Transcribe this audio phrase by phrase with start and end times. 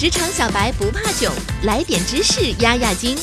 [0.00, 1.30] 职场小白不怕囧，
[1.64, 3.14] 来点知识压压惊。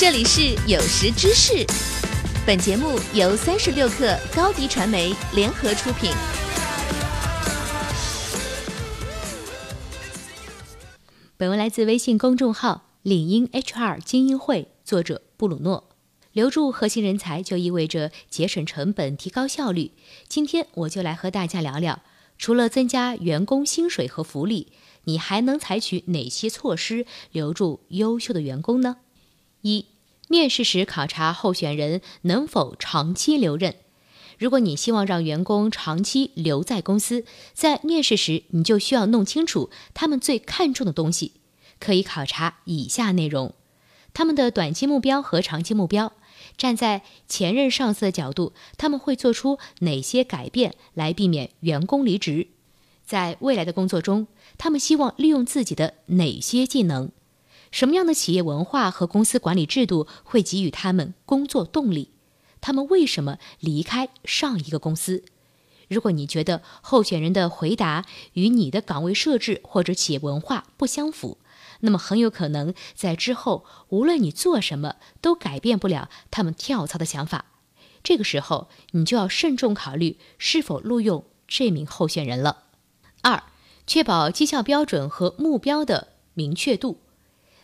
[0.00, 1.64] 这里是有识知识，
[2.44, 6.10] 本节目由三十六克高低传媒联合出品。
[11.36, 15.90] 本文来自微信公众号“领英 HR 精英会”，作者布鲁诺。
[16.32, 19.92] 留住核心人才就意味着节省成本、提高效率。
[20.26, 22.02] 今天我就来和大家聊聊，
[22.36, 24.72] 除了增加员工薪水和福利，
[25.08, 28.98] 你还能采取哪些措施留住优秀的员工呢？
[29.62, 29.86] 一、
[30.28, 33.74] 面试时考察候选人能否长期留任。
[34.38, 41.32] 如果你希望让员工长期留在公司，在面试时你就需要弄清楚他们最看重的东西。
[41.80, 43.54] 可以考察以下内容：
[44.12, 46.12] 他们的短期目标和长期目标。
[46.58, 52.48] 站在前任上司的角度，他们会做出哪些改变来避免员工离职？
[53.08, 54.26] 在未来的工作中，
[54.58, 57.10] 他们希望利用自己的哪些技能？
[57.70, 62.10] 什么样的企业文化和公司管理制度会给予他们工作动力？
[62.60, 65.24] 他们为什么离开上一个公司？
[65.88, 71.38] 如果你觉得候选人的回答与你的岗位设置或者企业文化不相符，
[71.80, 77.46] 那么很有可能在之后，无论你做什么，都改变不了他们跳槽的想法。
[78.02, 82.64] 这个时候，你就要慎重考虑是否录用这名候选人了。
[83.22, 83.42] 二，
[83.86, 86.98] 确保绩效标准和目标的明确度。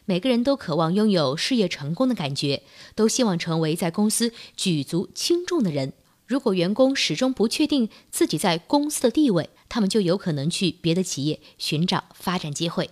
[0.04, 2.62] 每个人都渴望拥有事业成功的感觉，
[2.94, 5.94] 都希望成为在公司举足轻重的人。
[6.26, 12.90] 如果员工始终不确定自己在公司的地位，他们就有可能去别的企业寻找发展机会。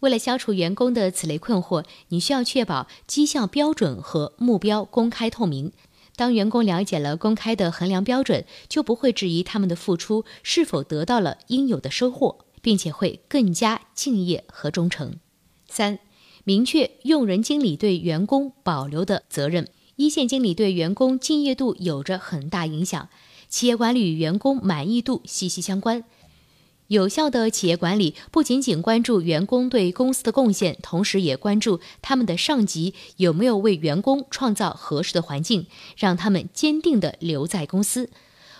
[0.00, 5.72] 为了消除员工的此类困惑，你需要确保绩效标准和目标公开透明。
[6.16, 15.18] 当员工了解了公开的衡量标准，就不会质疑他们的付出是否得到了应有的收获，并且会更加敬业和忠诚。
[15.68, 15.98] 三、
[16.44, 19.68] 明确用人经理对员工保留的责任。
[19.96, 23.08] 一线经理对员工敬业度有着很大影响，
[23.48, 26.04] 企业管理与员工满意度息息相关。
[26.88, 38.10] 有效的企业管理不仅仅关注员工对公司的贡献，同时也关注他们的上级有没有为员工创造合适的环境，让他们坚定地留在公司。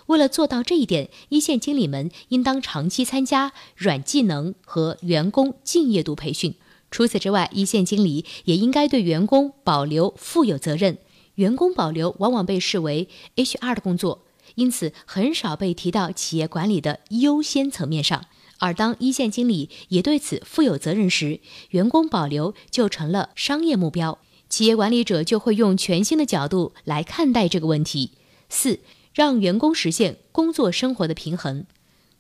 [0.07, 6.55] 为了做到这一点，一线经理们应当长期参加软技能和员工敬业度培训。
[6.91, 10.97] 除此之外，一线经理也应该对员工保留负有责任。
[11.35, 14.24] 员工保留往往被视为 HR 的工作。
[14.55, 18.27] 因此，很少被提到企业管理的优先层面上。
[18.59, 28.13] 而当一线经理也对此负有责任时，员工保留就成了商业目标，企业管理者就会用全新的角度来看待这个问题。
[28.49, 28.79] 四，
[29.13, 31.67] 让员工实现工作生活的平衡。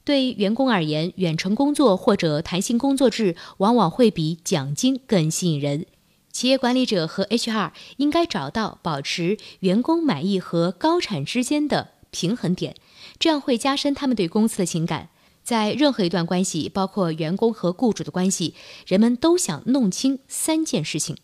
[0.04, 5.86] 对员工而言，远程工作或者弹性工作制往往会比奖金更吸引人。
[6.30, 11.92] 企业管理者和 HR 应该找到保持员工满意和高产之间的。
[12.14, 12.76] 平衡点，
[13.18, 15.08] 这样会加深他们对公司的情感。
[15.42, 18.54] 在任何一段关系，包括员工和雇主的关系，
[18.86, 21.16] 人们都想弄清三件事情：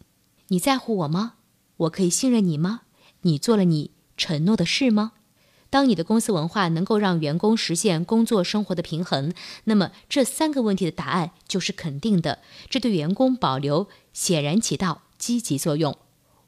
[0.48, 1.34] 你在乎我吗？
[1.76, 2.82] 我可以信任你吗？
[3.22, 5.12] 你做了你承诺的事吗？
[5.70, 9.32] 当你的公司文化能够让员工实现工作生活的平衡，
[9.64, 12.40] 那么这三个问题的答案就是肯定的。
[12.68, 15.96] 这对员工保留显然起到积极作用。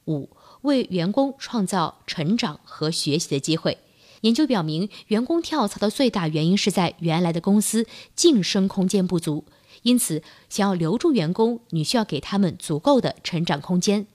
[0.05, 0.29] 五，
[0.63, 3.77] 为员工创造成长和学习的机会。
[4.23, 7.85] 研究表明，员工跳槽的最大原因是在原来的公司
[8.15, 9.43] 晋升空间不足。
[9.81, 14.07] 因此，想要留住员工，你需要给他们足够的成长空间。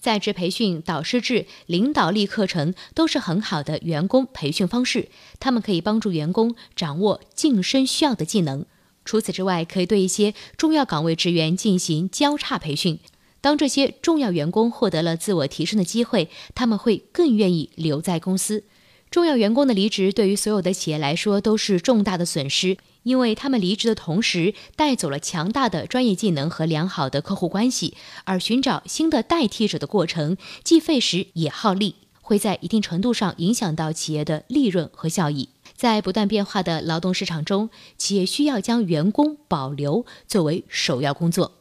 [0.00, 5.08] 在职培训、导师制、领导力课程都是很好的员工培训方式，
[5.38, 8.66] 他们可以帮助员工掌握晋升需要的技能。
[9.04, 12.98] 除此之外，可以对一些重要岗位职员进行交叉培训。
[13.40, 18.64] 当这些重要员工获得了自我提升的机会，他们会更愿意留在公司。
[19.12, 27.94] 重要员工的离职对于所有的企业来说都是重大的损失，因为他们离职的同时带走了强大的专业技能和良好的客户关系，
[28.24, 35.50] 而寻找新的代替者的过程既费时也耗力，会在一定程度上影响到企业的利润和效益。
[35.76, 41.52] 在不断变化的劳动市场中，企业需要将员工保留作为首要工作。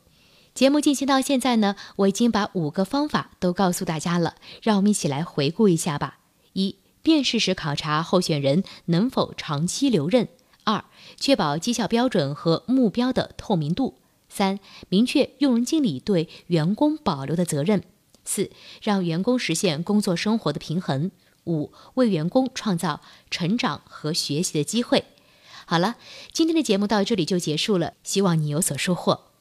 [0.55, 6.19] 节目进行到现在呢，我已经把五个方法都告诉大家了，让我们一起来回顾一下吧。
[6.53, 10.25] 一面试时考察候选人能否长期留任；
[10.63, 10.86] 二、
[11.18, 13.95] 确保绩效标准和目标的透明度；
[14.30, 14.59] 三、
[14.89, 17.80] 明确用人经理对员工保留的责任；
[18.24, 18.51] 四、
[18.81, 21.09] 让员工实现工作生活的平衡；
[21.45, 25.06] 五、为员工创造成长和学习的机会。
[25.65, 25.95] 好了，
[26.31, 29.31] 今天的节目到这里就结束了，希望你有所收获。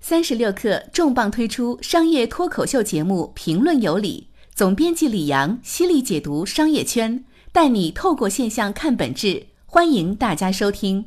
[0.00, 9.46] 三十六氪重磅推出商业脱口秀节目《评论有理》，总编辑李阳犀利解读商业圈，带你透过现象看本质。
[9.64, 11.00] 欢迎大家收听。